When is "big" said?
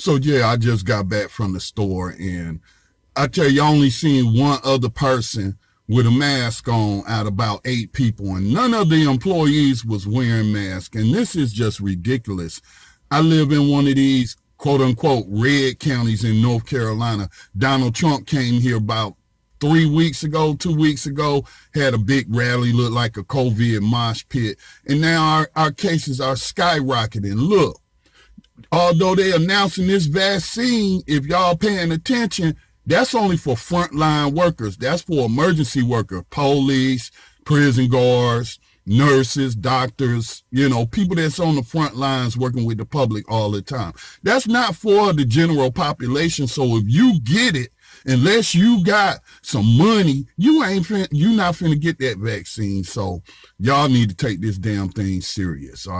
21.98-22.24